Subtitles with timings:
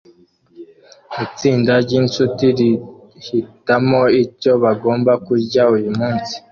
[1.25, 6.35] Itsinda ryinshuti rihitamo icyo bagomba kurya uyumunsi